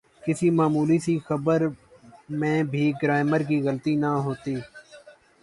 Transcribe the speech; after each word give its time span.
کسی 0.23 0.49
معمولی 0.49 0.97
سی 0.99 1.17
خبر 1.27 1.59
میں 2.39 2.57
بھی 2.63 2.91
گرائمر 3.03 3.41
کی 3.47 3.57
غلطی 3.61 3.95
نہ 3.95 4.11
ہوتی۔ 4.25 4.55